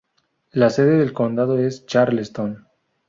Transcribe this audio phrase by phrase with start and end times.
[0.49, 2.67] La sede del condado es Charleston.